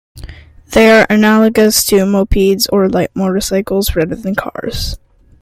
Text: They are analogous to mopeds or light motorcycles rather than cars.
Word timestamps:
They 0.71 0.89
are 0.89 1.05
analogous 1.11 1.83
to 1.85 2.05
mopeds 2.05 2.67
or 2.73 2.89
light 2.89 3.15
motorcycles 3.15 3.95
rather 3.95 4.15
than 4.15 4.33
cars. 4.33 4.97